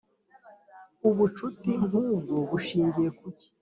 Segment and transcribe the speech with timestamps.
[1.09, 3.47] ubucuti nkubwo bushingiye kuki